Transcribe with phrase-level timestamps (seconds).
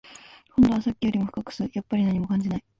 [0.57, 2.63] 今度はさっきよりも深く吸う、やっぱり何も感じない